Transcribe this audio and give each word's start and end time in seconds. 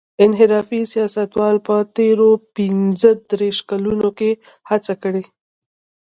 انحرافي 0.25 0.79
سیاستوالو 0.93 1.65
په 1.67 1.75
تېرو 1.97 2.29
پينځه 2.55 3.09
دېرشو 3.29 3.63
کلونو 3.71 4.09
کې 4.17 4.31
هڅه 4.69 4.93
کړې. 5.03 5.23